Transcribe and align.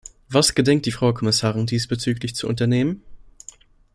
Was 0.29 0.55
gedenkt 0.55 0.87
die 0.87 0.91
Frau 0.91 1.13
Kommissarin 1.13 1.67
diesbezüglich 1.67 2.33
zu 2.33 2.47
unternehmen? 2.47 3.03